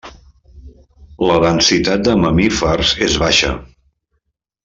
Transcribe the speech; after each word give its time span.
La 1.31 1.35
densitat 1.43 2.07
de 2.09 2.17
mamífers 2.23 2.95
és 3.09 3.19
baixa. 3.27 3.55